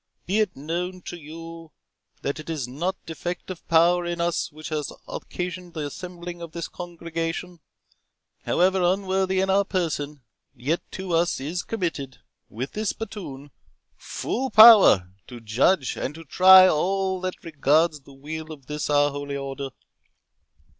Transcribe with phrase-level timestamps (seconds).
[0.25, 1.73] —Be it known to you,
[2.23, 6.53] that it is not defect of power in us which hath occasioned the assembling of
[6.53, 7.59] this congregation;
[8.39, 10.23] for, however unworthy in our person,
[10.55, 12.17] yet to us is committed,
[12.49, 13.51] with this batoon,
[13.95, 19.11] full power to judge and to try all that regards the weal of this our
[19.11, 19.69] Holy Order.